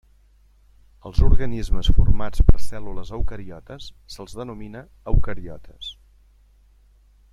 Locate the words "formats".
1.97-2.41